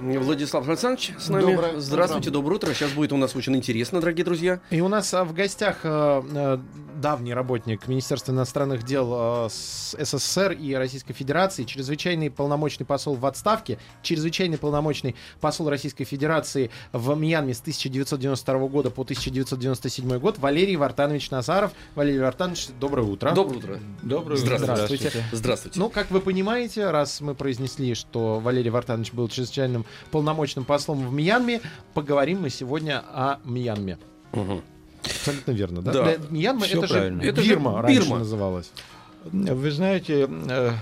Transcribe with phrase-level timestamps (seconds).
[0.00, 1.52] Владислав Александрович с нами.
[1.52, 2.40] Доброе Здравствуйте, утро.
[2.40, 2.74] доброе утро.
[2.74, 4.60] Сейчас будет у нас очень интересно, дорогие друзья.
[4.70, 6.58] И у нас а, в гостях э, э,
[6.96, 14.58] давний работник Министерства иностранных дел СССР и Российской Федерации, чрезвычайный полномочный посол в отставке, чрезвычайный
[14.58, 21.72] полномочный посол Российской Федерации в Мьянме с 1992 года по 1997 год Валерий Вартанович Назаров.
[21.94, 23.32] Валерий Вартанович, доброе утро.
[23.32, 23.78] Доброе утро.
[24.02, 24.74] Доброе Здравствуйте.
[24.74, 25.24] Здравствуйте.
[25.32, 25.80] Здравствуйте.
[25.80, 31.12] Ну, как вы понимаете, раз мы произнесли, что Валерий Вартанович был чрезвычайным полномочным послом в
[31.12, 31.60] Мьянме,
[31.94, 33.98] поговорим мы сегодня о Мьянме.
[34.32, 34.62] Мгм.
[35.04, 35.92] Абсолютно верно, да?
[35.92, 36.04] Да.
[36.66, 37.22] Всё это правильно.
[37.22, 38.18] же Это же Бирма раньше Бирма.
[38.18, 38.70] называлась.
[39.24, 40.72] Вы знаете, э,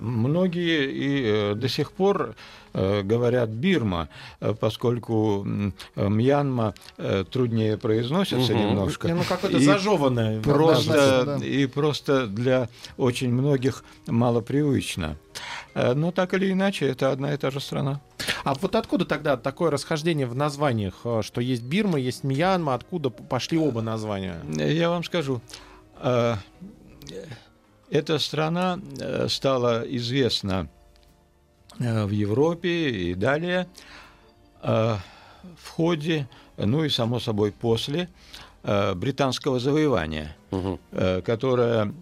[0.00, 2.34] многие и э, до сих пор
[2.72, 4.08] э, говорят Бирма,
[4.60, 5.46] поскольку
[5.96, 6.74] Мьянма
[7.30, 8.62] труднее произносится Мгм.
[8.62, 9.08] немножко.
[9.08, 10.40] Ну, какое-то зажеванное.
[10.42, 10.92] Просто,
[11.24, 11.44] да, да.
[11.44, 15.16] и просто для очень многих малопривычно.
[15.74, 18.00] Но так или иначе, это одна и та же страна.
[18.44, 23.58] А вот откуда тогда такое расхождение в названиях, что есть Бирма, есть Мьянма, откуда пошли
[23.58, 24.40] оба названия?
[24.48, 25.40] Я вам скажу,
[27.94, 30.68] эта страна э, стала известна
[31.78, 33.68] э, в Европе и далее
[34.62, 34.96] э,
[35.56, 38.08] в ходе, ну и само собой после
[38.96, 41.94] британского завоевания, э, которое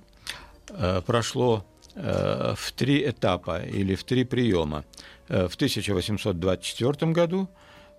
[1.07, 4.85] прошло в три этапа или в три приема.
[5.29, 7.49] В 1824 году,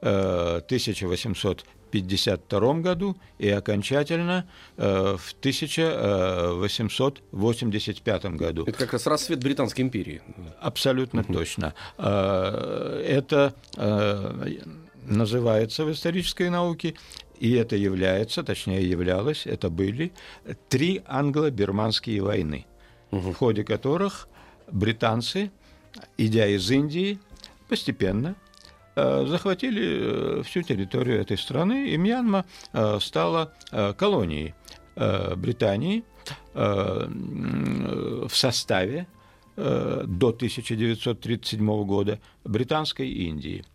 [0.04, 4.48] 1852 году и окончательно
[4.78, 8.64] э, в 1885 году.
[8.66, 10.22] Это как раз расцвет Британской империи.
[10.60, 11.74] Абсолютно точно.
[11.98, 14.58] Э, Это э,
[15.06, 16.96] называется в исторической науке,
[17.40, 20.12] и это является, точнее являлось, это были
[20.70, 22.66] три англо-бирманские войны,
[23.12, 24.28] в ходе которых
[24.72, 25.52] британцы,
[26.18, 27.20] идя из Индии,
[27.68, 28.36] постепенно э,
[28.96, 34.54] захватили э, всю территорию этой страны, и Мьянма э, стала э, колонией
[34.96, 36.04] э, Британии
[36.54, 37.08] э,
[38.28, 39.08] в составе
[39.56, 43.66] э, до 1937 года Британской Индии.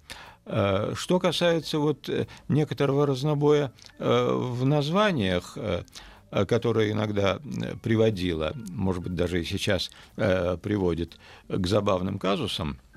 [0.46, 5.82] Э, Что касается вот э, некоторого разнобоя э, в названиях, э,
[6.30, 11.18] э, которое иногда э, приводило, может быть, даже и сейчас э, приводит
[11.48, 12.87] к забавным казусам, Э,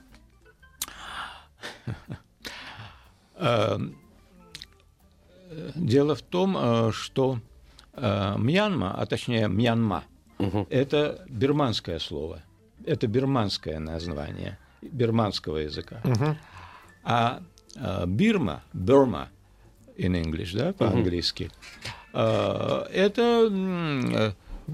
[5.76, 7.40] Дело в том, э, что
[7.94, 10.04] э, Мьянма, а точнее Мьянма,
[10.70, 12.42] это бирманское слово,
[12.86, 16.02] это бирманское название бирманского языка.
[17.04, 17.42] А
[17.76, 19.28] э, Бирма, Burma
[19.98, 21.52] in English, да, по-английски,
[22.14, 24.32] э, это э,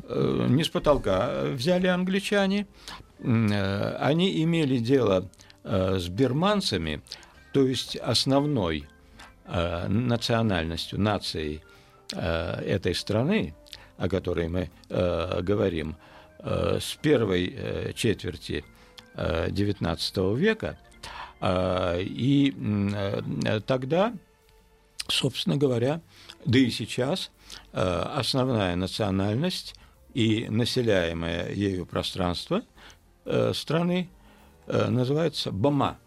[0.08, 2.68] э, не с потолка взяли англичане.
[3.20, 5.28] Э, Они имели дело
[5.68, 7.02] э, с бирманцами,
[7.54, 8.88] то есть основной
[9.46, 11.62] э, национальностью, нацией
[12.14, 13.54] э, этой страны,
[13.98, 15.96] о которой мы э, говорим,
[16.40, 18.64] э, с первой э, четверти
[19.16, 20.78] XIX века.
[21.42, 24.14] Э, И э, тогда,
[25.08, 26.02] собственно говоря,
[26.46, 27.32] да и сейчас
[27.74, 27.82] э,
[28.16, 29.76] основная национальность
[30.14, 32.62] и населяемое ею пространство
[33.26, 34.10] э, страны
[34.68, 35.98] э, называется Бама.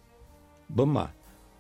[0.69, 1.11] Бама.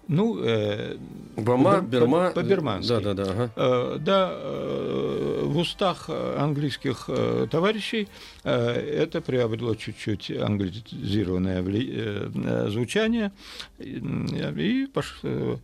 [0.08, 0.96] Ну, э,
[1.36, 2.30] Бама, по- Берма.
[2.30, 2.88] По-бирмански.
[2.88, 3.22] Да, да, да.
[3.30, 3.50] ага.
[3.56, 8.08] Э, Да, э, в устах английских э, товарищей
[8.44, 8.70] э,
[9.04, 11.90] это приобрело чуть-чуть англизированное вли-
[12.34, 13.30] э, звучание,
[13.78, 15.56] и и пош- э,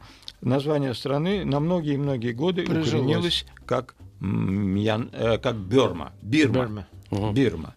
[0.43, 2.89] название страны на многие-многие годы Прижилось.
[2.89, 6.87] укоренилось как, Мьян- э, как Берма, Бирма.
[7.11, 7.33] Бирма.
[7.33, 7.75] Бирма.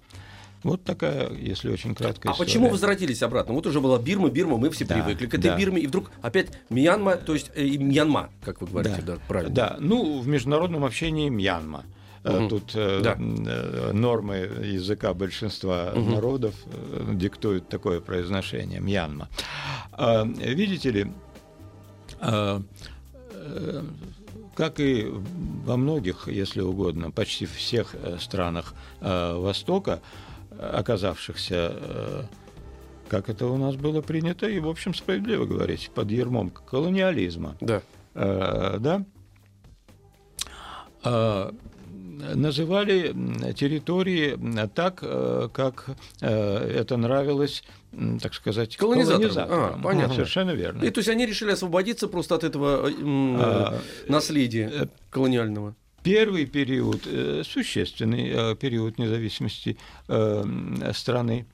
[0.63, 2.47] Вот такая, если очень краткая А история.
[2.47, 3.53] почему возвратились обратно?
[3.53, 5.57] Вот уже была Бирма, Бирма, мы все Да, привыкли к этой да.
[5.57, 9.53] Бирме, и вдруг опять Мьянма, то есть э, и Мьянма, как вы говорите, да, правильно.
[9.55, 11.85] Да, ну, в международном общении Мьянма.
[12.25, 12.49] Мгм.
[12.49, 13.15] Тут э, Да.
[13.17, 16.11] э, нормы языка большинства Мгм.
[16.11, 19.29] народов э, диктуют такое произношение Мьянма.
[19.93, 21.11] А, Видите ли,
[22.19, 22.61] а,
[23.31, 23.83] э,
[24.55, 25.07] как и
[25.65, 30.28] во многих, если угодно, почти всех странах э, Востока, э,
[30.59, 32.23] оказавшихся э,
[33.07, 37.55] как это у нас было принято, и, в общем, справедливо говорить, под ермом колониализма.
[37.59, 37.81] Да.
[38.13, 39.05] Э, да,
[41.03, 41.51] э,
[42.35, 43.15] называли
[43.53, 44.37] территории
[44.75, 44.99] так,
[45.53, 45.85] как
[46.19, 47.63] это нравилось,
[48.21, 49.21] так сказать, колонизаторам.
[49.21, 49.79] колонизаторам.
[49.79, 50.13] А, понятно.
[50.15, 50.83] Совершенно верно.
[50.83, 53.79] И то есть они решили освободиться просто от этого А,
[54.09, 55.75] наследия колониального.
[56.03, 61.45] Первый период, э, существенный э, период независимости э, страны,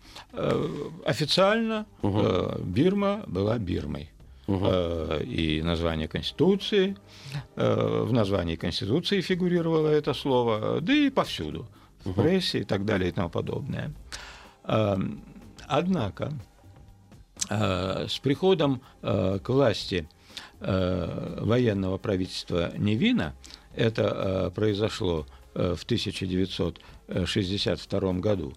[1.05, 4.09] официально э, Бирма была Бирмой.
[4.47, 6.95] Э, И название Конституции,
[7.55, 11.67] в названии Конституции фигурировало это слово, да и повсюду,
[12.03, 13.91] в прессе и так далее и тому подобное.
[14.63, 14.97] Э,
[15.67, 16.31] Однако
[17.49, 20.07] с приходом к власти
[20.59, 23.33] военного правительства Невина,
[23.75, 28.53] это э, произошло э, в 1962 году,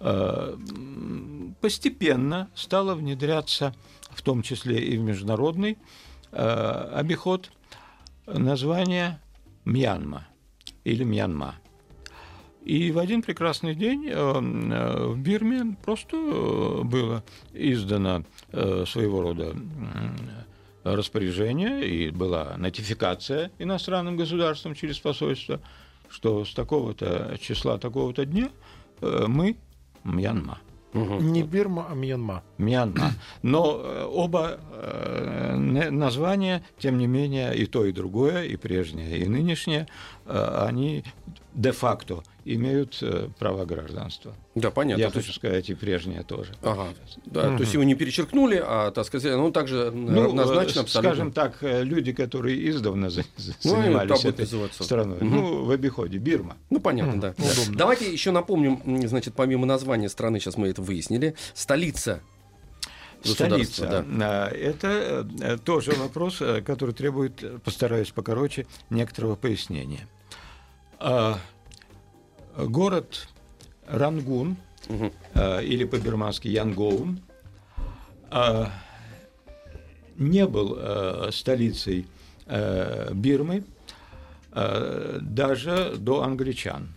[0.00, 0.56] э,
[1.60, 3.74] постепенно стало внедряться,
[4.10, 5.76] в том числе и в международный
[6.30, 7.50] обиход,
[8.26, 9.18] название
[9.64, 10.28] Мьянма
[10.84, 11.54] или Мьянма.
[12.64, 17.24] И в один прекрасный день в Бирме просто было
[17.54, 19.56] издано своего рода
[20.96, 25.60] распоряжение и была нотификация иностранным государствам через посольство,
[26.08, 28.50] что с такого-то числа, такого-то дня
[29.00, 29.56] э, мы
[30.04, 30.58] Мьянма.
[30.94, 32.42] Не Бирма, а Мьянма.
[32.56, 33.12] Мьянма.
[33.42, 35.56] Но э, оба э,
[35.90, 39.86] названия, тем не менее, и то, и другое, и прежнее, и нынешнее,
[40.24, 41.04] э, они
[41.54, 44.34] де-факто имеют э, право гражданства.
[44.60, 45.00] Да, понятно.
[45.00, 46.54] Я То хочу есть- сказать, и прежнее тоже.
[46.62, 46.88] Ага.
[47.26, 51.10] Да, то есть его не перечеркнули, а, так сказать, ну, также Ну, равнозначно э, абсолютно.
[51.10, 54.84] скажем так, э, люди, которые издавна за- за- Ну, занимались так будут этой называться.
[54.84, 55.30] страной, Мгм.
[55.36, 56.56] ну, в обиходе, Бирма.
[56.70, 57.34] Ну, понятно, да.
[57.74, 62.20] Давайте еще напомним, значит, помимо названия страны, сейчас мы это выяснили, столица
[63.24, 64.04] Столица.
[64.20, 70.06] А, Это э, тоже вопрос, э, который требует, э, постараюсь покороче, некоторого пояснения.
[71.00, 71.38] А,
[72.56, 73.28] Город
[73.90, 74.56] Рангун,
[74.88, 75.12] Мгм.
[75.34, 77.20] э, или по-бирмански Янгоун,
[78.30, 78.70] а,
[80.16, 82.06] не был э, столицей
[82.46, 83.64] э, Бирмы
[84.52, 86.88] э, даже до англичан.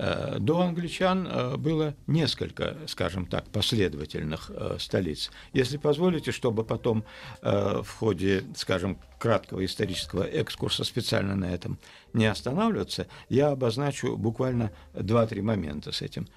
[0.00, 5.30] Э, До англичан э, было несколько, скажем так, последовательных э, столиц.
[5.52, 7.04] Если позволите, чтобы потом
[7.42, 11.78] в ходе, скажем, краткого исторического экскурса специально на этом
[12.12, 16.28] не останавливаться, я обозначу буквально два-три момента с этим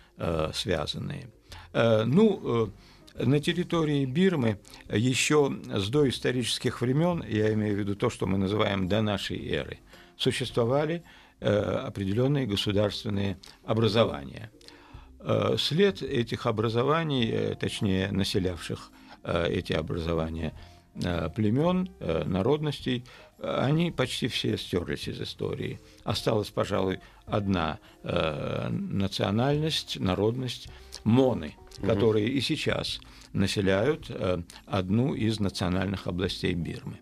[0.54, 1.28] связанные.
[1.74, 2.72] Ну,
[3.16, 8.88] на территории Бирмы еще с доисторических времен, я имею в виду то, что мы называем
[8.88, 9.80] до нашей эры,
[10.18, 11.04] существовали
[11.40, 14.52] определенные государственные образования.
[15.24, 18.92] Э, След этих образований, э, точнее населявших
[19.24, 20.54] э, эти образования
[20.96, 23.06] э, племен, э, народностей,
[23.40, 25.80] э, они почти все стерлись из истории.
[26.04, 30.68] Осталась, пожалуй, одна э, национальность, народность
[31.06, 33.00] моны, которые и сейчас
[33.32, 37.00] населяют э, одну из национальных областей Бирмы,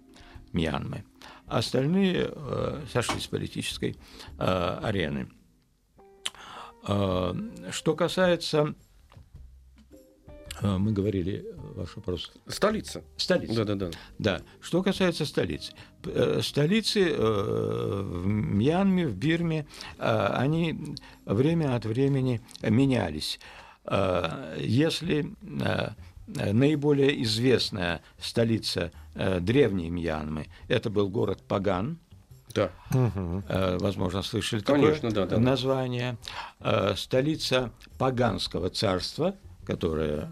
[0.53, 1.03] Мьянмы.
[1.51, 3.97] Остальные э, сошли с политической
[4.39, 5.27] э, арены.
[6.87, 7.33] Э,
[7.71, 8.73] Что касается,
[10.61, 11.45] э, мы говорили,
[11.75, 13.03] ваш вопрос, Столица.
[13.17, 13.53] столицы.
[13.53, 13.89] Да-да-да.
[14.17, 14.41] Да.
[14.61, 15.73] Что касается столицы.
[16.05, 19.67] Э, Столицы э, в Мьянме, в Бирме,
[19.97, 23.39] они время от времени менялись.
[24.59, 25.33] Если
[26.27, 31.99] наиболее известная столица э, древней Мьянмы это был город Паган,
[32.53, 32.71] Да.
[32.91, 35.41] Э, возможно, слышали Конечно, такое да, да, да.
[35.41, 36.17] название.
[36.59, 39.35] Э, Столица Паганского царства,
[39.65, 40.29] которое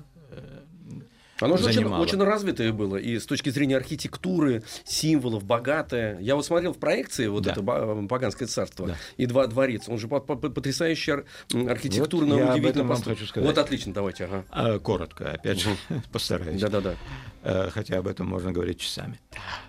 [1.41, 6.19] Оно же очень, очень развитое было, и с точки зрения архитектуры, символов, богатое.
[6.19, 7.51] Я вот смотрел в проекции вот Да.
[7.51, 8.95] это ба- Паганское царство Да.
[9.17, 9.87] и два дворец.
[9.87, 13.47] Он же по- по- потрясающий архитектурно Вот удивительно вам хочу сказать.
[13.47, 14.45] Вот отлично, давайте, ага.
[14.49, 15.69] А, Коротко, опять же,
[16.11, 16.59] постараюсь.
[16.61, 16.95] Да-да-да.
[17.43, 19.19] Э, Хотя об этом можно говорить часами.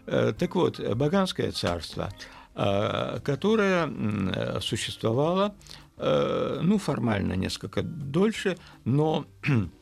[0.06, 2.10] Э, Так вот, Баганское царство,
[2.54, 5.54] э, которое э, существовало,
[5.98, 9.52] э, ну, формально несколько дольше, но э,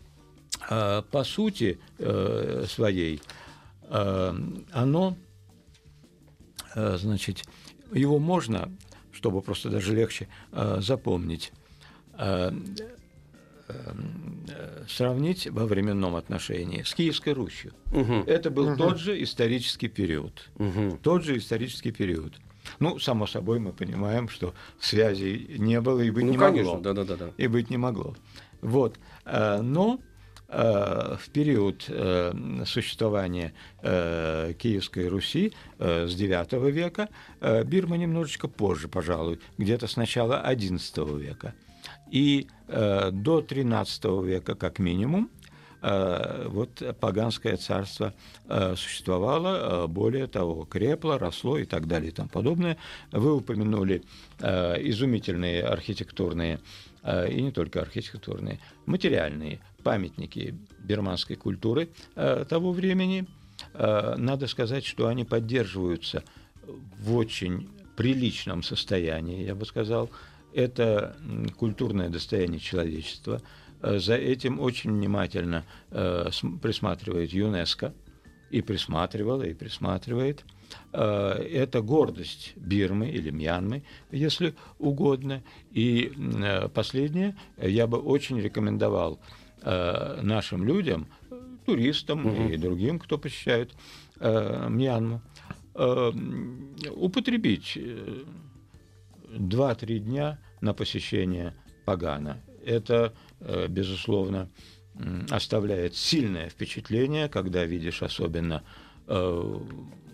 [0.68, 3.22] по сути э, своей
[3.82, 4.34] э,
[4.72, 5.16] оно,
[6.74, 7.44] э, значит,
[7.92, 8.70] его можно,
[9.12, 11.52] чтобы просто даже легче запомнить,
[14.88, 17.72] сравнить во временном отношении с Киевской Русью.
[17.92, 18.24] Мгм.
[18.26, 20.50] Это был тот же исторический период.
[20.58, 20.98] Мгм.
[20.98, 22.38] Тот же исторический период.
[22.80, 26.94] Ну, само собой, мы понимаем, что связей не было и быть Ну, не конечно, могло.
[26.94, 27.30] да-да-да.
[27.38, 28.14] И быть не могло.
[28.60, 28.98] Вот.
[29.24, 29.98] Но
[30.48, 31.82] в период
[32.66, 33.52] существования
[33.82, 37.08] Киевской Руси с IX века,
[37.64, 41.54] Бирма немножечко позже, пожалуй, где-то с начала XI века.
[42.10, 45.30] И до XIII века, как минимум,
[45.80, 48.14] вот паганское царство
[48.74, 52.78] существовало, более того, крепло, росло и так далее и тому подобное.
[53.12, 54.02] Вы упомянули
[54.40, 56.87] изумительные архитектурные Э,
[57.28, 63.26] и не только архитектурные, материальные памятники бирманской культуры э, того времени.
[63.74, 66.22] Э, надо сказать, что они поддерживаются
[66.98, 70.10] в очень приличном состоянии, я бы сказал.
[70.54, 71.16] Это
[71.56, 73.42] культурное достояние человечества.
[73.82, 77.92] За этим очень внимательно присматривает ЮНЕСКО
[78.50, 80.44] и присматривала, и присматривает–
[80.92, 85.42] Э, это гордость Бирмы или Мьянмы, если угодно.
[85.70, 89.20] И э, последнее, я бы очень рекомендовал
[89.62, 91.06] э, нашим людям,
[91.66, 92.48] туристам угу.
[92.48, 93.72] и другим, кто посещает
[94.20, 95.20] Мьянму,
[96.96, 97.78] употребить
[99.30, 102.42] 2-3 дня на посещение Пагана.
[102.64, 103.14] Это,
[103.68, 104.48] безусловно,
[105.30, 108.62] оставляет сильное впечатление, когда видишь особенно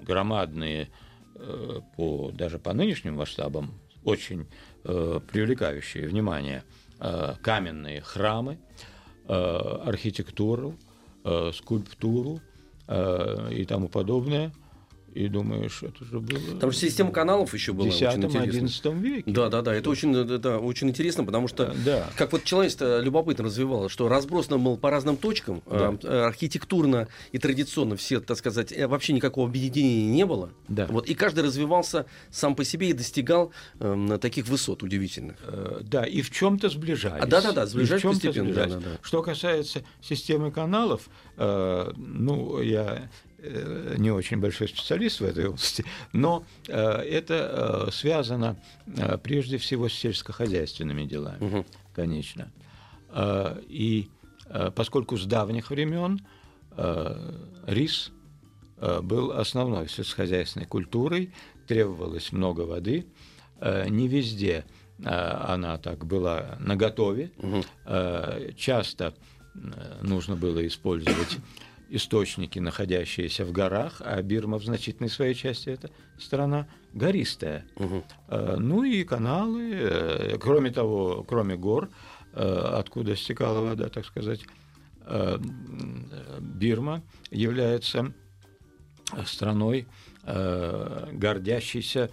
[0.05, 0.89] громадные,
[1.35, 3.75] э, по, даже по нынешним масштабам,
[4.05, 4.47] очень
[4.85, 6.63] э, привлекающие внимание
[7.01, 8.59] э, каменные храмы,
[9.27, 10.77] архитектуру,
[11.55, 12.41] скульптуру
[12.87, 14.53] и тому подобное–
[15.15, 16.59] и думаешь, это же было...
[16.59, 19.31] Там же система каналов еще была в 10-11 веке.
[19.31, 19.73] Да, да, да.
[19.73, 22.11] Это очень, это очень интересно, потому что, да.
[22.17, 25.97] как вот человечество любопытно развивалось, что разбросано было по разным точкам, да.
[26.03, 30.51] э, архитектурно и традиционно все, так сказать, э, вообще никакого объединения не было.
[30.67, 30.87] Да.
[30.87, 35.37] Вот, и каждый развивался сам по себе и достигал э, таких высот удивительных.
[35.43, 37.23] Э, да, и в чем-то сближались.
[37.23, 38.53] А, да, да, да, сближались и в постепенно.
[38.53, 38.75] Сближались.
[38.75, 38.99] Да, да, да.
[39.01, 43.34] Что касается системы каналов, э, ну, я Э,
[43.97, 48.57] не очень большой специалист в этой области, но э, это э, связано
[49.23, 51.67] прежде всего с сельскохозяйственными делами, угу.
[51.95, 52.51] конечно.
[53.69, 54.09] И
[54.75, 56.21] поскольку с давних времен
[57.67, 58.11] рис
[59.03, 61.33] был основной сельскохозяйственной культурой,
[61.69, 63.07] требовалось много воды,
[63.89, 64.65] не везде
[65.05, 67.63] она так была наготове, угу.
[68.57, 69.15] часто
[70.03, 71.39] нужно было использовать
[71.95, 77.67] источники, находящиеся в горах, а Бирма в значительной своей части это страна гористая.
[77.77, 78.05] Угу.
[78.59, 81.89] Ну и каналы, э, кроме того, кроме гор,
[82.33, 84.41] э, откуда стекала вода, так сказать,
[86.41, 88.15] Бирма является
[89.27, 89.87] страной,
[90.23, 92.09] гордящейся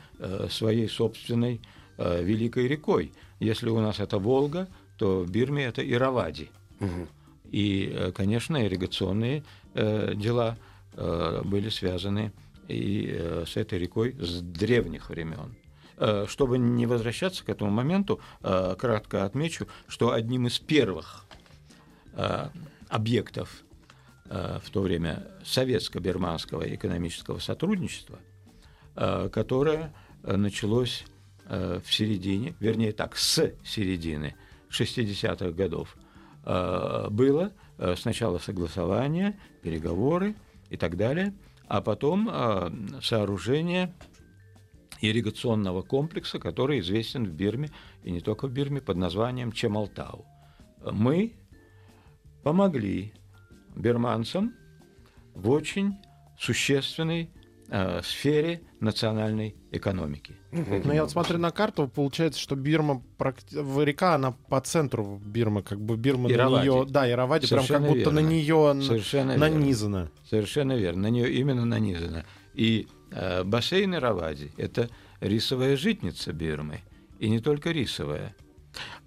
[0.49, 1.61] своей собственной
[1.97, 3.13] великой рекой.
[3.39, 6.51] Если у нас это Волга, то в Бирме это Иравади.
[6.81, 7.07] Угу.
[7.51, 9.43] И, конечно, ирригационные
[9.73, 10.57] Э, дела
[10.93, 12.33] э, были связаны
[12.67, 15.55] и э, с этой рекой с древних времен.
[16.25, 21.25] Чтобы не возвращаться к этому моменту, кратко отмечу, что одним из первых
[22.89, 23.61] объектов
[24.25, 28.17] в то время советско-бирманского экономического сотрудничества,
[28.95, 29.93] которое
[30.23, 31.03] началось
[31.45, 34.33] в середине, вернее так, с середины
[34.71, 35.95] 60-х годов,
[36.43, 37.51] было
[37.83, 40.35] Э, сначала согласование, переговоры
[40.69, 41.33] и так далее,
[41.67, 42.69] а потом э,
[43.01, 43.95] сооружение
[45.01, 47.71] ирригационного комплекса, который известен в Бирме,
[48.03, 50.27] и не только в Бирме, под названием Чемалтау.
[50.91, 51.33] Мы
[52.43, 53.15] помогли
[53.75, 54.53] бирманцам
[55.33, 55.95] в очень
[56.39, 57.31] существенной
[57.71, 60.35] э, сфере национальной экономики.
[60.51, 65.81] Ну, я вот смотрю на карту, получается, что Бирма, река, она по центру Бирмы, как
[65.81, 66.67] бы Бирма Иравади.
[66.67, 68.11] на нее, да, Иравади, прям как будто верно.
[68.11, 69.97] на нее Совершенно нанизано.
[69.97, 70.11] Верно.
[70.29, 72.25] Совершенно верно, на нее именно нанизано.
[72.53, 74.89] И э, бассейн Иравади– это
[75.21, 76.81] рисовая житница Бирмы,
[77.19, 78.35] и не только рисовая.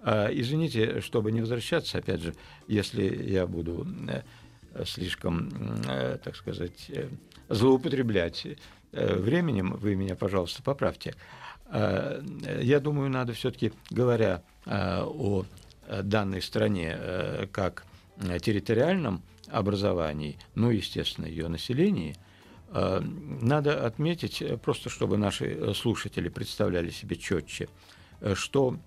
[0.01, 2.35] А, извините, чтобы не возвращаться, опять же,
[2.67, 4.21] если я буду э,
[4.85, 5.51] слишком,
[5.87, 7.09] э, так сказать, э,
[7.49, 8.47] злоупотреблять
[8.95, 11.15] Э, временем, вы меня, пожалуйста, поправьте.
[11.65, 12.21] Э,
[12.61, 15.45] я думаю, надо все-таки, говоря э, о
[16.01, 16.97] данной стране
[17.51, 17.85] как
[18.41, 22.15] территориальном образовании, ну, естественно, ее населении,
[22.71, 27.69] надо отметить, просто чтобы наши слушатели представляли себе четче,
[28.33, 28.79] что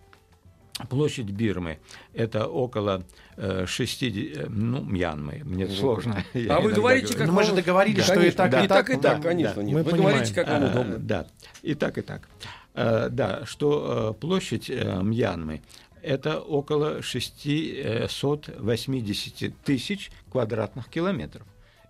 [0.88, 1.78] Площадь Бирмы–
[2.14, 3.04] это около
[3.36, 6.24] 60, э, ну, Мьянмы, мне ну, сложно.
[6.48, 9.22] А вы говорите, как ну, мы же договорились, что и так, и так, и так,
[9.22, 9.62] конечно.
[9.62, 10.98] Вы говорите, как вам удобно.
[10.98, 11.26] Да,
[11.62, 12.28] и так, и так.
[12.74, 15.62] Э, да, что э, площадь Мьянмы
[16.02, 21.46] это около 680 тысяч квадратных километров.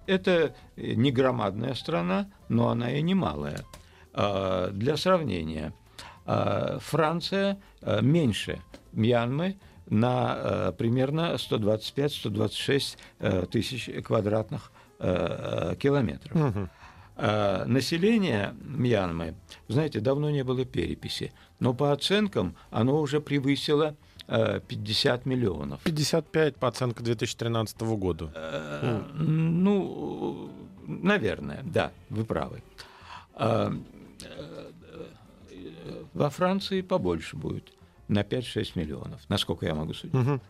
[0.07, 3.61] Это не громадная страна, но она и не малая.
[4.15, 5.73] А, для сравнения, а,
[6.81, 8.61] Франция а, меньше
[8.93, 9.57] Мьянмы
[9.89, 16.37] на примерно 125-126 тысяч квадратных километров.
[16.37, 16.69] Угу.
[17.67, 19.35] Население Мьянмы,
[19.69, 23.97] знаете, давно не было переписи, но по оценкам оно уже превысило
[24.29, 25.81] 50 миллионов.
[25.83, 28.31] 55 по оценкам 2013 года.
[28.35, 30.51] Э, ну,
[30.87, 32.63] наверное, да, вы правы.
[33.37, 33.73] Э,
[36.15, 37.73] во Франции побольше будет,
[38.09, 40.15] на 5-6 миллионов, насколько я могу судить.
[40.15, 40.41] Угу.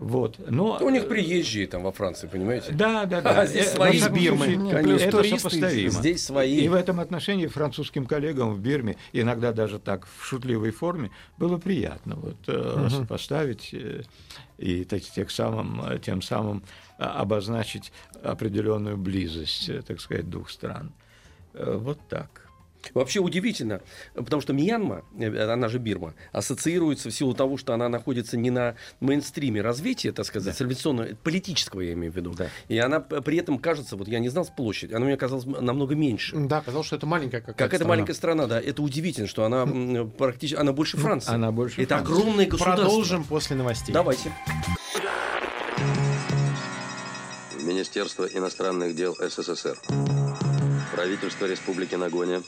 [0.00, 0.38] Вот.
[0.48, 0.78] Но...
[0.80, 2.72] У них приезжие там во Франции, понимаете?
[2.72, 3.30] Да, да, да.
[3.42, 4.70] А здесь э, свои из Бирмы.
[4.70, 5.90] Конечно, это сопоставимо.
[5.90, 6.56] Здесь свои.
[6.56, 11.58] И в этом отношении французским коллегам в Бирме, иногда даже так в шутливой форме, было
[11.58, 12.88] приятно вот, угу.
[12.88, 13.74] сопоставить
[14.56, 16.62] и так, тем самым, тем самым
[16.96, 20.92] обозначить определенную близость, так сказать, двух стран.
[21.52, 22.49] Вот так.
[22.94, 23.80] Вообще удивительно,
[24.14, 28.50] потому что Мьянма, э, она же Бирма, ассоциируется в силу того, что она находится не
[28.50, 31.06] на мейнстриме развития, так сказать, да.
[31.22, 32.32] политического я имею в виду.
[32.32, 32.48] Да.
[32.68, 35.94] И она при этом кажется, вот я не знал с площади, она мне казалась намного
[35.94, 36.36] меньше.
[36.36, 38.60] Да, казалось, что это маленькая какая-то Как это маленькая страна, да.
[38.60, 39.66] Это удивительно, что она
[40.06, 41.32] практически, она больше ну, Франции.
[41.32, 42.12] Она больше Это Франции.
[42.12, 42.84] огромное государство.
[42.84, 43.92] Продолжим после новостей.
[43.92, 44.32] Давайте.
[47.62, 49.78] Министерство иностранных дел СССР.
[50.92, 52.42] Правительство Республики Нагоня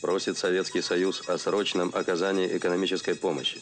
[0.00, 3.60] просит Советский Союз о срочном оказании экономической помощи.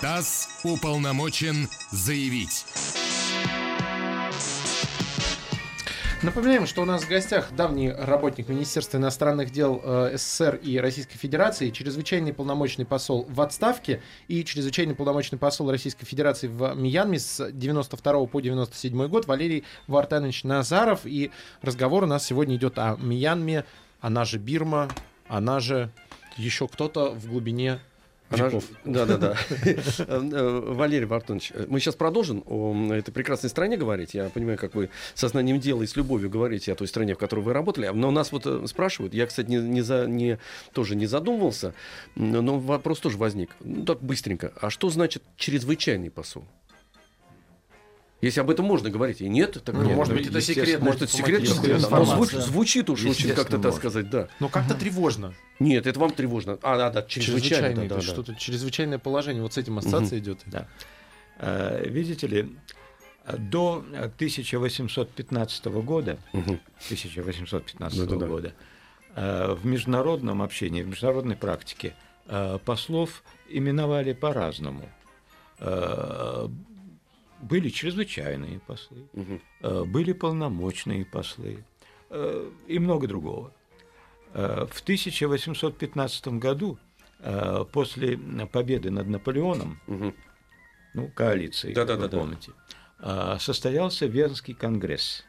[0.00, 2.64] ТАСС уполномочен заявить.
[6.22, 11.18] Напоминаем, что у нас в гостях давний работник Министерства иностранных дел э, СССР и Российской
[11.18, 17.50] Федерации, чрезвычайный полномочный посол в отставке и чрезвычайный полномочный посол Российской Федерации в Мьянме с
[17.50, 21.00] 92 по 97 год Валерий Вартанович Назаров.
[21.06, 23.64] И разговор у нас сегодня идет о Мьянме,
[24.02, 24.90] она же Бирма,
[25.28, 25.90] она же
[26.36, 27.80] еще кто-то в глубине
[28.30, 28.64] веков.
[28.84, 29.36] Да, да, да.
[30.08, 34.14] Валерий Бартонович, мы сейчас продолжим о этой прекрасной стране говорить.
[34.14, 37.40] Я понимаю, как вы сознанием дела и с любовью говорите о той стране, в которой
[37.40, 37.88] вы работали.
[37.88, 40.38] Но нас вот э, спрашивают, я, кстати, не, не, за, не,
[40.72, 41.74] тоже не задумывался,
[42.14, 43.50] но вопрос тоже возник.
[43.60, 44.52] Ну, так быстренько.
[44.60, 46.44] А что значит чрезвычайный посол?
[48.22, 49.20] Если об этом можно говорить.
[49.20, 49.96] И нет, так ну, нет.
[49.96, 50.80] Может быть, это секрет.
[50.80, 51.42] Может, это секрет.
[51.90, 54.28] Но звучит, звучит уж очень как-то, так сказать, да.
[54.38, 55.34] Но как-то тревожно.
[55.58, 56.56] Нет, это вам тревожно.
[56.62, 57.88] А, да, да, чрезвычайно.
[57.88, 59.42] Да, да, что-то чрезвычайное положение.
[59.42, 60.38] Вот с этим ассоциация идет.
[60.46, 60.68] Да.
[61.38, 62.56] А, видите ли,
[63.36, 68.54] до 1815 года, 1815 года,
[69.16, 74.88] а, в международном общении, в международной практике а, послов именовали по-разному
[77.42, 79.84] были чрезвычайные послы, угу.
[79.86, 81.64] были полномочные послы
[82.10, 83.52] э, и много другого.
[84.32, 86.78] Э, в 1815 году,
[87.72, 88.18] после
[88.50, 90.12] победы над Наполеоном, угу.
[90.92, 92.50] ну, коалиции, да, да, да, помните,
[92.98, 93.38] да.
[93.38, 95.24] состоялся Венский конгресс,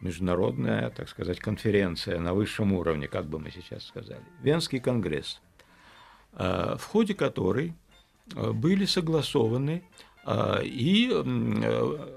[0.00, 4.24] международная, так сказать, конференция на высшем уровне, как бы мы сейчас сказали.
[4.42, 5.40] Венский конгресс,
[6.32, 7.74] в ходе которой
[8.26, 9.84] были согласованы
[10.62, 12.08] и э,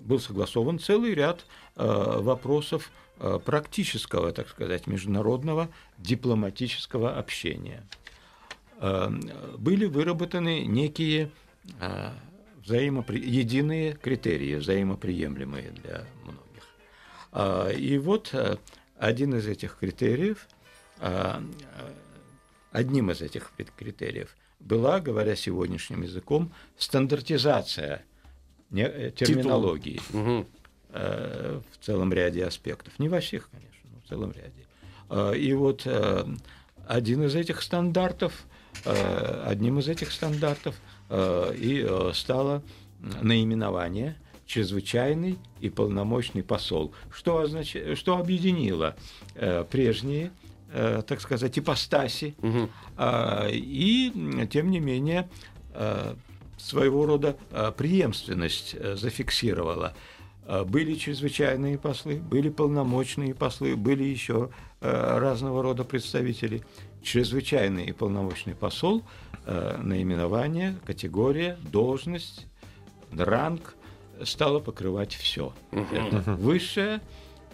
[0.00, 1.46] был согласован целый ряд
[1.76, 1.84] э,
[2.20, 7.84] вопросов э, практического, так сказать, международного дипломатического общения.
[9.56, 11.30] Были выработаны некие
[12.62, 13.18] взаимопри...
[13.20, 17.78] единые критерии, взаимоприемлемые для многих.
[17.78, 18.34] И вот
[18.98, 20.48] один из этих критериев,
[22.74, 28.04] одним из этих критериев была, говоря сегодняшним языком, стандартизация
[28.72, 30.46] э, терминологии угу.
[30.90, 32.98] в целом ряде аспектов.
[32.98, 34.66] Не во всех, конечно, но в целом ряде.
[35.08, 36.26] А, и вот э,
[36.86, 38.44] один из этих стандартов,
[38.84, 40.74] одним из этих стандартов
[41.08, 42.60] и стало
[43.22, 47.76] наименование чрезвычайный и полномочный посол, что, означ...
[47.94, 48.96] что объединило
[49.70, 50.32] прежние
[50.76, 52.68] Э, так сказать, ипостаси, угу.
[53.48, 54.12] и,
[54.50, 55.28] тем не менее,
[55.72, 56.16] э,
[56.58, 59.94] своего рода э, преемственность зафиксировала.
[60.66, 66.62] Были чрезвычайные послы, были полномочные послы, были еще разного рода представители.
[67.02, 69.04] Чрезвычайный и полномочный посол,
[69.46, 72.46] наименование, категория, должность,
[73.10, 73.74] ранг
[74.24, 75.54] стало покрывать все.
[75.72, 75.94] Угу.
[75.94, 77.00] Это высшее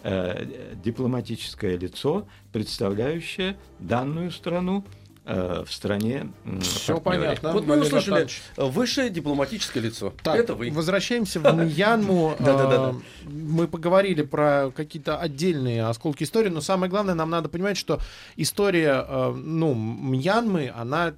[0.03, 4.83] э, дипломатическое лицо, представляющее данную страну
[5.25, 6.31] э, в стране.
[6.61, 7.53] Все понятно.
[7.53, 10.13] Вот мы услышали высшее дипломатическое лицо.
[10.23, 10.71] Так, Это вы.
[10.71, 12.35] Возвращаемся в Мьянму.
[12.39, 12.93] Э,
[13.25, 17.99] Мы поговорили про какие-то отдельные осколки истории, но самое главное, нам надо понимать, что
[18.35, 21.13] история ну, Мьянмы, она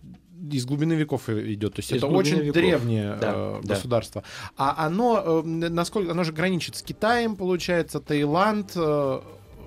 [0.51, 1.75] из глубины веков идет.
[1.75, 2.53] То есть Из это очень веков.
[2.53, 3.75] древнее Да, э, да.
[3.75, 4.23] государство.
[4.57, 9.21] А оно, э, насколько оно же граничит с Китаем, получается, Таиланд, э,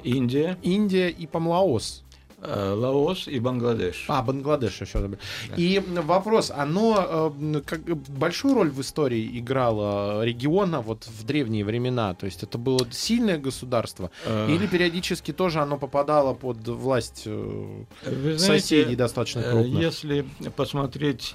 [0.05, 2.05] Индия, Индия и, по Лаос.
[2.42, 4.07] Э, Лаос и Бангладеш.
[4.09, 5.18] А, Бангладеш еще забыл.
[5.57, 12.14] И вопрос, оно э, как, большую роль в истории играло региона вот в древние времена?
[12.14, 14.11] То есть это было сильное государство?
[14.25, 19.81] Э, Или периодически тоже оно попадало под власть Вы знаете, соседей достаточно крупных?
[19.81, 21.35] Если посмотреть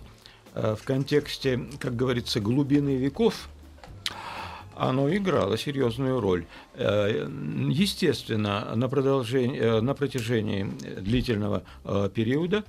[0.54, 3.48] в контексте, как говорится, глубины веков,
[4.90, 6.46] оно играло серьезную роль.
[6.74, 7.28] Э,
[7.70, 12.64] Естественно, на, продолжение, э, на протяжении длительного э, периода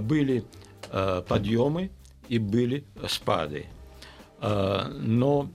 [0.00, 0.44] были
[1.28, 1.90] подъемы
[2.28, 3.66] и были спады.
[4.40, 5.50] Но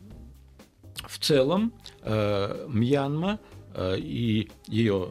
[1.07, 3.39] в целом Мьянма
[3.97, 5.09] и ее,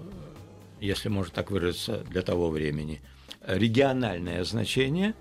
[0.81, 3.01] если можно так выразиться, для того времени,
[3.47, 5.15] региональное значение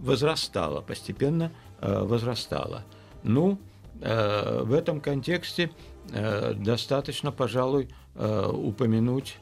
[0.00, 2.82] возрастало, постепенно возрастало.
[3.22, 3.58] Ну,
[4.00, 5.70] э, в этом контексте
[6.12, 9.38] э, достаточно, пожалуй, э, упомянуть,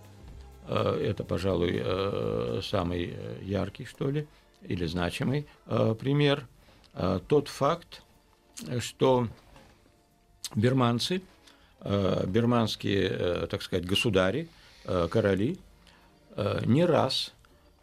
[0.68, 4.26] э, это, пожалуй, э, самый э, яркий, что ли,
[4.62, 6.46] или значимый э, пример,
[6.94, 8.02] э, тот факт,
[8.78, 9.28] что
[10.54, 11.22] бирманцы,
[11.80, 14.48] э, бирманские, э, так сказать, государи,
[14.84, 15.58] э, короли,
[16.36, 17.32] э, не раз,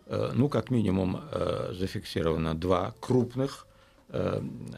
[0.08, 3.68] э, ну, как минимум, э, зафиксировано два крупных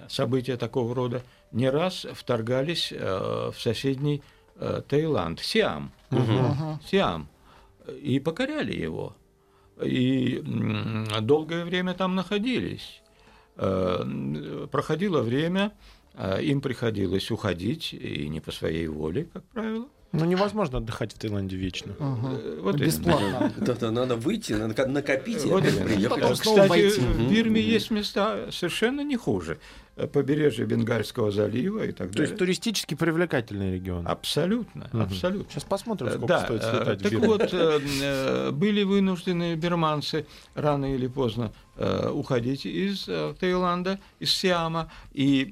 [0.10, 4.22] события такого рода, не раз вторгались э, в соседний
[4.56, 5.92] э, Таиланд, Сиам,
[6.86, 7.28] Сиам,
[8.02, 9.16] и покоряли его.
[9.82, 10.42] И
[11.22, 13.02] долгое время там находились.
[13.56, 15.74] Э, Проходило время,
[16.16, 19.88] э, им приходилось уходить, и не по своей воле, как правило.
[20.14, 21.96] Ну, невозможно отдыхать в Таиланде вечно.
[22.00, 22.76] Э, Вот.
[22.76, 23.52] Бесплатно.
[23.58, 25.64] Да-да, надо выйти, надо накопить и Вот.
[26.10, 29.58] Потом снова Кстати, в Бирме есть места совершенно не хуже.
[29.96, 32.38] Э, Побережье Бенгальского залива и так То есть далее.
[32.38, 34.08] туристически привлекательный регион.
[34.08, 35.04] Абсолютно, Мгм.
[35.04, 35.52] абсолютно.
[35.52, 40.26] Сейчас посмотрим, Э, сколько Да, стоит э, слетать так вот, были вынуждены бирманцы
[40.56, 41.52] рано или поздно
[42.12, 43.06] уходить из
[43.40, 45.52] Таиланда, из Сиама, и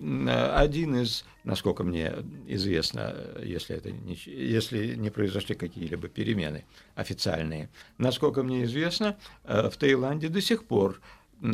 [0.56, 2.14] один из, насколько мне
[2.48, 10.30] известно, если, это не, если не произошли какие-либо перемены официальные, насколько мне известно, в Таиланде
[10.30, 11.02] до сих пор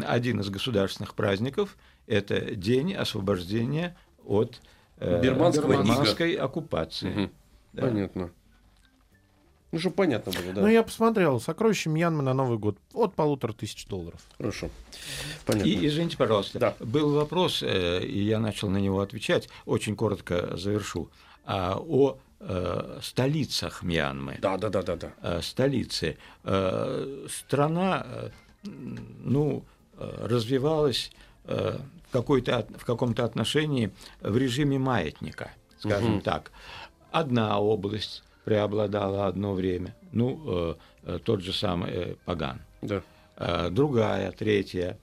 [0.06, 4.62] один из государственных праздников– это День освобождения от
[4.98, 5.84] э, Бирманского ига.
[5.84, 7.10] бирманской оккупации.
[7.10, 7.32] Мгм.
[7.74, 7.82] Да.
[7.84, 8.32] Понятно.
[9.74, 10.62] Ну, чтобы понятно было, да.
[10.62, 11.42] Ну, я посмотрел.
[11.42, 12.78] Сокровища Мьянмы на Новый год.
[12.94, 14.22] От полутора тысяч долларов.
[14.38, 14.70] Хорошо.
[15.46, 15.68] Понятно.
[15.68, 16.76] И, извините, пожалуйста, Да.
[16.80, 21.10] был вопрос, э, и я начал на него отвечать, очень коротко завершу,
[21.46, 24.38] а, о э, столицах Мьянмы.
[24.42, 25.12] Да, да, да, да, да.
[25.22, 26.18] Э, столицы.
[26.44, 28.30] Э, Страна, э,
[28.64, 29.66] ну,
[29.98, 31.12] э, развивалась
[31.48, 36.22] в, какой-то, в каком-то отношении в режиме маятника, скажем Мгм.
[36.22, 36.52] так.
[37.12, 43.02] Одна область преобладала одно время, ну, э, э, тот же самый э, Паган Да.
[43.38, 44.98] э, другая, третья.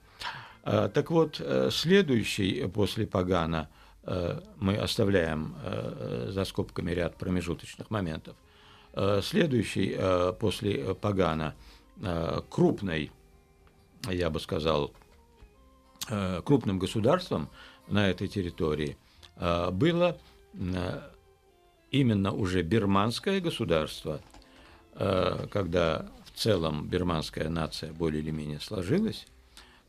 [0.63, 3.69] Э, Так вот, э, следующий после Пагана
[4.03, 8.35] э, мы оставляем э, за скобками ряд промежуточных моментов.
[8.93, 11.53] Э, Следующий э, после Пагана
[12.01, 13.11] э, крупной,
[14.09, 15.04] я бы сказал, э,
[16.45, 17.49] крупным государством
[17.87, 18.97] на этой территории
[19.37, 20.17] э, было
[20.53, 21.01] э,
[21.91, 24.21] именно уже бирманское государство,
[24.93, 29.25] э, когда в целом бирманская нация более или менее сложилась,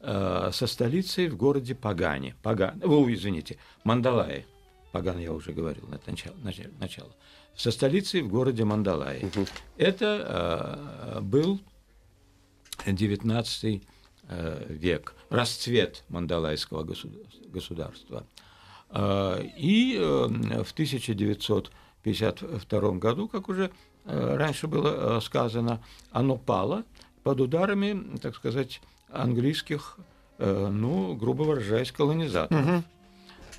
[0.01, 2.37] э, со столицей в городе Пагане.
[2.43, 4.47] Паган, о, извините, Мандалае.
[4.93, 6.37] Паган я уже говорил, это начало.
[6.79, 7.15] начало-.
[7.55, 9.31] Со столицей в городе Мандалае.
[9.77, 11.61] Это э, был
[12.87, 13.81] 19 э,
[14.29, 18.25] век, расцвет мандалайского государ- государства.
[18.91, 20.27] Э, И э,
[20.65, 23.71] в 1952 году, как уже
[24.05, 25.81] э, раньше было э, сказано,
[26.13, 26.83] оно пало
[27.23, 29.97] под ударами, так сказать, английских,
[30.39, 32.85] э, ну, грубо выражаясь, колонизаторов.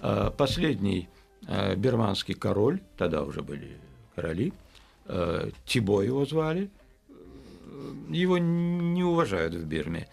[0.01, 1.07] Э, Последний
[1.47, 3.77] э, бирманский король, тогда уже были
[4.15, 4.53] короли,
[5.05, 6.69] э, Тибо его звали,
[7.09, 7.13] э,
[8.09, 10.05] его не уважают в Бирме, э,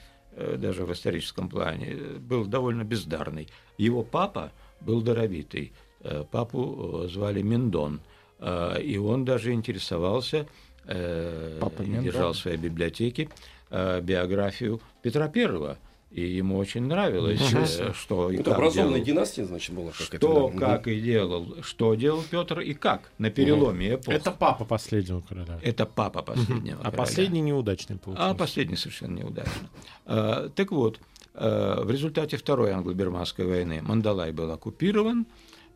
[0.56, 3.48] даже в историческом плане, э, был довольно бездарный.
[3.78, 8.00] Его папа был даровитый, э, папу э, звали Миндон,
[8.38, 10.46] э, и он даже интересовался,
[10.86, 13.28] э, Папа держал в своей библиотеке
[13.70, 15.78] э, биографию Петра Первого.
[16.14, 19.16] И ему очень нравилось, э, что и Это как образованная делал.
[19.18, 19.90] династия, значит, была.
[19.90, 20.66] Как Что, это, да.
[20.76, 24.14] как и делал, что делал Петр и как на переломе эпох.
[24.14, 25.58] Это папа последнего короля.
[25.60, 26.78] Это папа последнего.
[26.78, 26.96] А короля.
[26.98, 28.30] последний неудачный получился.
[28.30, 29.68] А последний совершенно неудачно.
[30.06, 31.00] А, Так вот,
[31.34, 35.26] э, в результате Второй англо-бирманской войны Мандалай был оккупирован,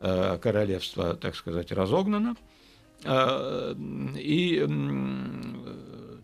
[0.00, 2.36] королевство, так сказать, разогнано,
[3.04, 3.74] а,
[4.16, 4.64] и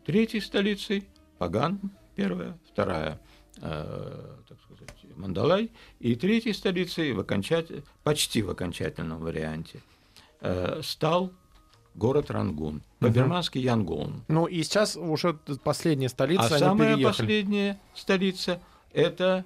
[0.06, 1.80] третьей столицей Паган,
[2.14, 3.18] первая, вторая,
[3.60, 9.80] так сказать, Мандалай, и третьей столицей в окончатель- почти в окончательном варианте
[10.40, 11.30] э, стал
[11.94, 14.24] город Рангун, по-бирмански Янгон.
[14.28, 17.04] Ну и сейчас уже последняя столица, А самая переехали.
[17.16, 18.60] последняя столица
[18.92, 19.44] это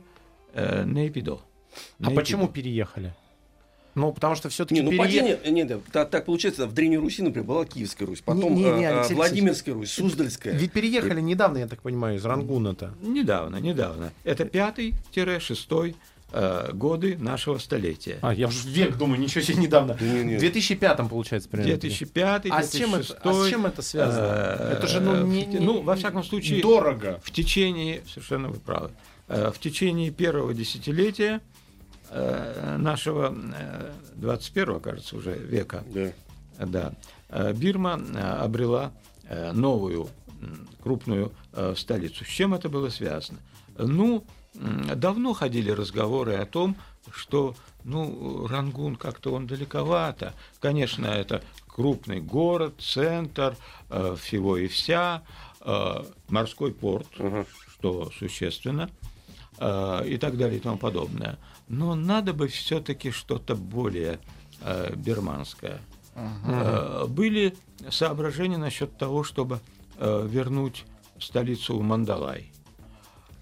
[0.55, 1.41] э, Нейпидо.
[2.03, 3.15] А почему переехали?
[3.99, 7.21] Ну, потому что все-таки Не, ну падение, не, да, та- так, получается, в Древней Руси,
[7.23, 10.55] например, была Киевская Русь, потом Не, не, не, э, э, Алексей Владимирская Русь, Суздальская.
[10.55, 12.95] Ведь переехали недавно, я так понимаю, из Рангуна-то.
[13.03, 14.13] Недавно, недавно.
[14.25, 15.97] Это пятый-шестой
[16.33, 18.19] э, годы нашего столетия.
[18.21, 19.95] А, я уже век думаю, ничего себе недавно.
[19.95, 21.73] В 2005 получается примерно.
[21.79, 24.27] 2005 А с чем, это, а с чем это связано?
[24.61, 27.21] э, это же, ну, не, в- не- ну, во всяком случае, дорого.
[27.25, 28.91] в течение, совершенно вы правы,
[29.29, 31.41] э, в течение первого десятилетия э,
[32.11, 36.13] нашего э, 21 кажется, уже века, Да.
[36.59, 36.93] Да.
[37.29, 38.93] Э, Бирма э, обрела
[39.25, 40.09] э, новую
[40.83, 42.25] крупную э, столицу.
[42.25, 43.39] С чем это было связано?
[43.77, 46.77] Ну, давно ходили разговоры о том,
[47.13, 50.35] что ну, Рангун как-то он далековато.
[50.61, 53.57] Конечно, это крупный город, центр
[53.91, 55.23] э, всего и вся,
[55.61, 57.47] э, морской порт, Ага.
[57.75, 58.91] что существенно,
[59.59, 61.39] э, и так далее и тому подобное.
[61.69, 64.19] Но надо бы все-таки что-то более
[64.63, 65.81] э, бирманское.
[66.15, 67.55] Э, Были
[67.91, 69.61] соображения насчет того, чтобы
[69.99, 70.85] э, вернуть
[71.21, 72.51] столицу в Мандалай.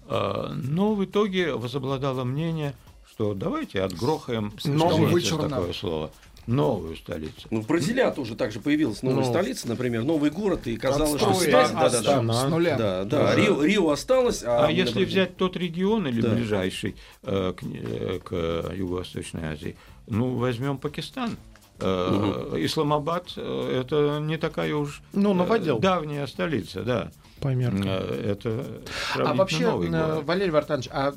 [0.07, 2.73] Э, Но в итоге возобладало мнение,
[3.09, 6.11] что давайте отгрохаем, за такое слово,
[6.47, 7.47] новую столицу.
[7.51, 9.29] Ну, в Бразилия тоже так же появилась новая Ну.
[9.29, 12.33] столица, например, новый город, и казалось, что связь- да, да, да.
[12.33, 12.77] С нуля.
[12.77, 16.29] Да, да, Рио, Рио осталось, а, А если взять тот регион или Да.
[16.29, 19.75] ближайший э, к, э, к Юго-Восточной Азии,
[20.07, 21.37] ну, возьмем Пакистан.
[21.79, 25.77] Э, Исламабад э, это не такая уж Ну, э, новодел.
[25.79, 27.11] давняя столица, да.
[27.39, 27.83] По меркам.
[27.85, 28.81] Э, Это
[29.15, 30.25] А вообще, новый э, город.
[30.25, 31.13] Валерий Вартанович, а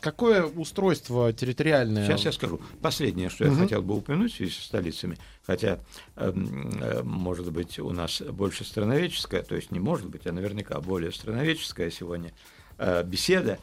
[0.00, 2.06] какое устройство территориальное?
[2.06, 2.60] Сейчас я скажу.
[2.82, 3.60] Последнее, что я Мгм.
[3.62, 5.78] хотел бы упомянуть в связи со столицами, хотя,
[6.16, 10.80] эм, э, может быть, у нас больше страноведческая, то есть не может быть, а наверняка
[10.80, 12.32] более страноведческая сегодня
[13.04, 13.58] беседа,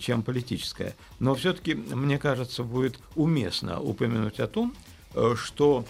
[0.00, 0.94] чем политическая.
[1.18, 4.74] Но все-таки, мне кажется, будет уместно упомянуть о том,
[5.34, 5.84] что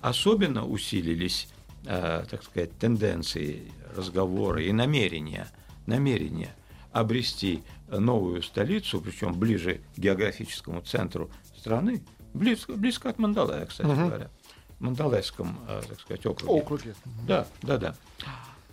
[0.00, 1.46] особенно усилились,
[1.84, 5.48] так сказать, тенденции разговора и намерения,
[5.86, 6.54] намерения
[6.92, 12.02] обрести новую столицу, причем ближе к географическому центру страны,
[12.34, 14.30] близко, близко от Мандалая, кстати говоря,
[14.78, 16.52] в Мандалайском, э, так сказать, округе.
[16.52, 16.94] Округе.
[17.26, 17.94] Да, да, да.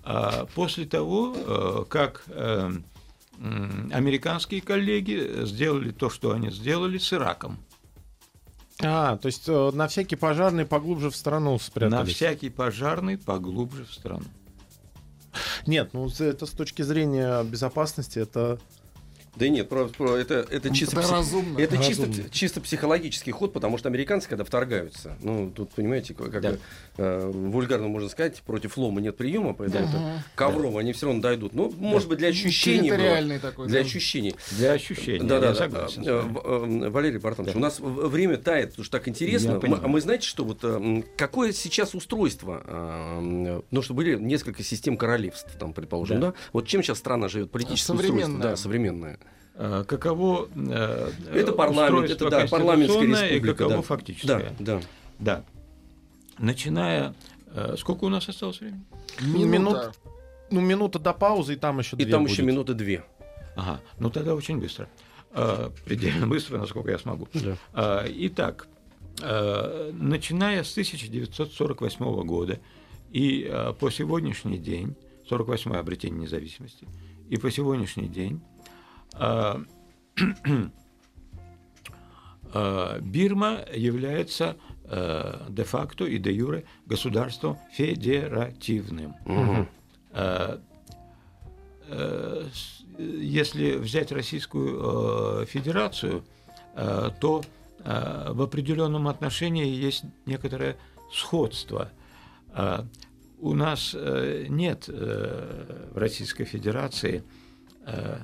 [0.03, 2.71] А После того, э, как э,
[3.91, 7.57] американские коллеги сделали то, что они сделали с Ираком.
[8.81, 12.13] А, то есть на всякий пожарный поглубже в страну На спрятались.
[12.15, 14.23] всякий пожарный поглубже в страну.
[15.67, 18.59] Нет, ну это с точки зрения безопасности, это...
[19.37, 21.59] Да нет, про, про- это, это чисто, Это пси- разумно.
[21.59, 22.29] это чисто, Разумно.
[22.31, 26.57] чисто психологический ход, потому что американцы, когда вторгаются, ну, тут, понимаете, как, Да.
[26.97, 31.53] э, вульгарно можно сказать, против лома нет приема, поэтому это ковром они все равно дойдут.
[31.53, 32.89] Ну, может быть, для ощущений.
[32.89, 33.39] было.
[33.39, 33.67] Такой.
[33.67, 33.85] Для да.
[33.85, 34.35] ощущений.
[34.57, 35.87] Для ощущения, Да, да, да.
[35.97, 39.59] Э, Валерий Бартанович, у нас время тает, потому что так интересно.
[39.61, 42.63] Я Мы- а мы знаете, что вот э, какое сейчас устройство?
[42.65, 46.27] э, Ну, что были несколько систем королевств, там, предположим, да?
[46.27, 46.33] Да.
[46.53, 47.51] Вот чем сейчас страна живет?
[47.51, 48.41] Политическое устройство, Современное.
[48.49, 49.19] да, современное.
[49.59, 53.35] Э, Каково э, Это парламент, устройство это да, парламентская республика.
[53.35, 53.81] и каково да.
[53.81, 54.53] фактическое.
[54.59, 54.81] Да, да.
[55.19, 55.43] Да.
[56.37, 57.13] Начиная...
[57.53, 58.83] э, Сколько у нас осталось времени?
[59.21, 59.47] Минута.
[59.47, 59.99] Минут-
[60.51, 62.31] Ну, минута до паузы, и там еще И две там будет.
[62.33, 63.03] еще минуты две.
[63.55, 64.87] Ага, ну тогда очень быстро.
[65.33, 67.27] Э, Предельно быстро, насколько я смогу.
[67.73, 68.05] Да.
[68.07, 68.67] Итак,
[69.23, 72.59] э, начиная с 1948 года
[73.11, 74.95] и э, по сегодняшний день,
[75.29, 76.87] 48-е обретение независимости,
[77.29, 78.39] и по сегодняшний день
[83.01, 89.15] Бирма является э, де-факто и де-юре государством федеративным.
[90.13, 90.57] Э,
[91.89, 96.23] э, с- если взять Российскую э, Федерацию,
[96.75, 97.43] э, то
[97.83, 100.77] э, в определенном отношении есть некоторое
[101.13, 101.91] сходство.
[102.53, 102.83] Э,
[103.39, 107.23] у нас э, нет э, в Российской Федерации
[107.85, 108.17] э,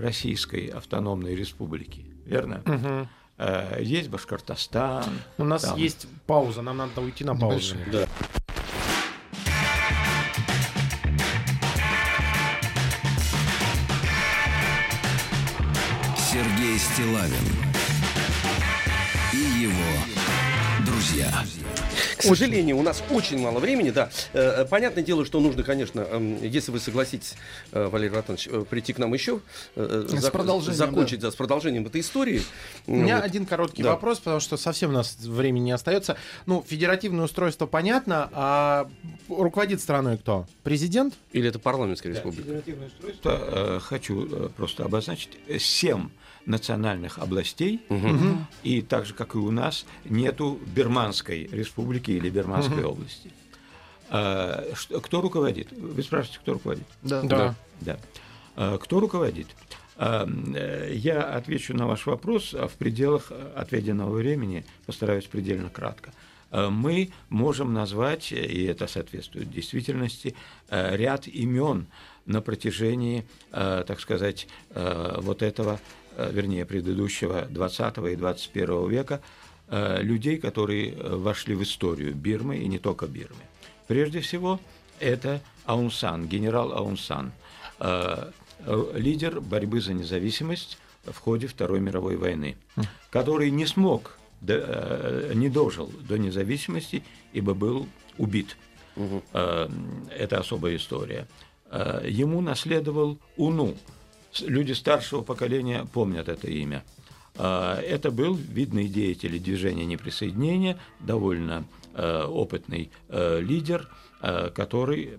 [0.00, 3.08] Российской автономной республики, верно?
[3.38, 5.04] Э, есть Башкортостан.
[5.38, 5.78] У нас там.
[5.78, 7.74] есть пауза, нам надо уйти на паузу.
[7.90, 8.06] Да.
[22.36, 24.10] Сожалению, у нас очень мало времени, да.
[24.32, 27.34] Э, э, Понятное дело, что нужно, конечно, эм, если вы согласитесь,
[27.72, 29.40] э, Валерий Ватанович, э, прийти к нам еще,
[29.76, 32.42] С продолжением, закончить да, с продолжением этой истории.
[32.86, 33.24] У меня Вот.
[33.24, 33.90] один короткий Да.
[33.90, 36.16] вопрос, потому что совсем у нас времени не остается.
[36.46, 38.88] Ну, федеративное устройство понятно, а
[39.28, 40.46] руководит страной кто?
[40.62, 41.14] Президент?
[41.32, 42.42] Или это парламентская Да, республика?
[42.44, 46.08] федеративное устройство, хочу просто обозначить, семь
[46.46, 47.80] национальных областей,
[48.62, 53.30] и так же, как и у нас, нету Бирманской республики или Бирманской области.
[54.10, 55.70] Э, что- Кто руководит?
[55.72, 56.84] Вы спрашиваете, кто руководит?
[57.02, 57.22] Да.
[57.22, 57.54] Да.
[57.80, 57.98] Да.
[58.56, 59.46] Э, Кто руководит?
[59.96, 66.12] Э, э, Я отвечу на ваш вопрос а в пределах отведенного времени, постараюсь предельно кратко.
[66.50, 70.34] Э, Мы можем назвать, и это соответствует действительности,
[70.70, 71.86] э, ряд имен
[72.26, 75.80] на протяжении, так сказать, вот этого,
[76.32, 79.20] вернее, предыдущего 20 и 21 века,
[79.68, 83.42] э, людей, которые э, вошли в историю Бирмы и не только Бирмы.
[83.86, 84.60] Прежде всего,
[84.98, 87.32] это Аунсан, генерал Аунсан,
[87.78, 92.56] э, э, лидер борьбы за независимость в ходе Второй мировой войны,
[93.10, 97.02] который не смог, э, не дожил до независимости,
[97.32, 97.86] ибо был
[98.18, 98.56] убит.
[99.32, 99.68] Э,
[100.18, 101.26] Это особая история.
[101.70, 103.76] Э, Ему наследовал Уну.
[104.40, 106.84] Люди старшего поколения помнят это имя.
[107.36, 111.64] Э, Это был видный деятель движения неприсоединения, довольно
[111.94, 113.88] э, опытный э, лидер,
[114.22, 115.18] э, который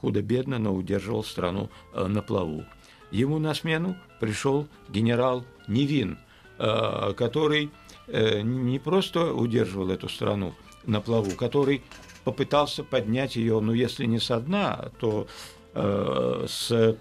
[0.00, 2.64] худо-бедно, но удерживал страну на плаву.
[3.10, 6.18] Ему на смену пришел генерал Невин,
[6.56, 7.70] который
[8.06, 10.54] не просто удерживал эту страну
[10.86, 11.82] на плаву, который
[12.22, 15.26] попытался поднять ее, ну, если не со дна, то
[15.74, 16.96] с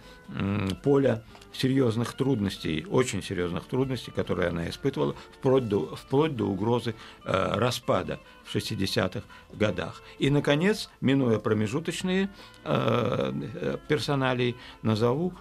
[0.83, 1.23] поля
[1.57, 6.93] серьезных трудностей, очень серьезных трудностей, которые она испытывала, вплоть до, вплоть до угрозы
[7.25, 10.01] э, распада в 60-х годах.
[10.19, 12.29] И, наконец, минуя промежуточные
[12.63, 15.33] э, э, персоналии, назову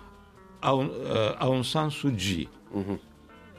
[0.60, 2.48] Аун, э, Аун Сан Суджи,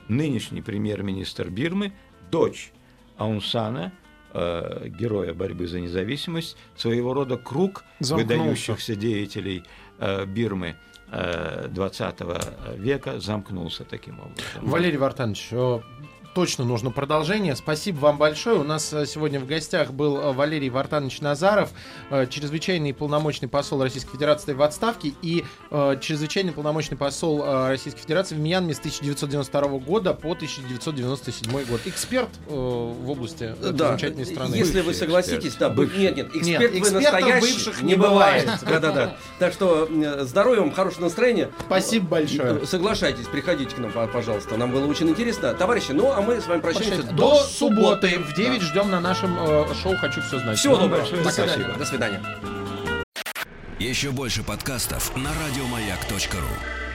[0.08, 1.92] нынешний премьер-министр Бирмы,
[2.30, 2.72] дочь
[3.16, 3.92] Аунсана,
[4.32, 8.36] э, героя борьбы за независимость, своего рода круг Замкнулся.
[8.38, 9.62] выдающихся деятелей
[9.98, 10.76] э, Бирмы
[11.10, 12.20] 20
[12.76, 14.70] века замкнулся таким образом.
[14.70, 15.80] Валерий Вартанович, э,
[16.38, 17.56] точно нужно продолжение.
[17.56, 18.60] Спасибо вам большое.
[18.60, 21.70] У нас э, сегодня в гостях был э, Валерий Вартанович Назаров,
[22.10, 28.38] э, чрезвычайный полномочный посол Российской Федерации в отставке и чрезвычайный полномочный посол Российской Федерации в
[28.38, 31.80] Мьянме с 1992 года по 1997 год.
[31.86, 34.54] Эксперт в области Да, замечательной страны.
[34.54, 35.58] если вы согласитесь, эксперт.
[35.58, 35.98] да, Бывший.
[35.98, 38.48] нет, нет, Нет, эксперт вы экспертов настоящий бывших не бывает.
[38.62, 39.16] Да-да-да.
[39.40, 39.88] Так что
[40.24, 41.50] здоровья вам, хорошего настроения.
[41.66, 42.64] Спасибо большое.
[42.64, 44.56] Соглашайтесь, приходите к нам, пожалуйста.
[44.56, 45.52] Нам было очень интересно.
[45.54, 49.74] Товарищи, ну а мы с вами прощаемся До субботы в 9 ждем на нашем э,
[49.82, 50.58] шоу «Хочу все знать».
[50.58, 51.00] Всего доброго.
[51.00, 51.48] большое До спасибо.
[51.54, 51.78] свидания.
[51.78, 52.22] До свидания.
[53.78, 56.87] Еще больше подкастов на радиомаяк.ру.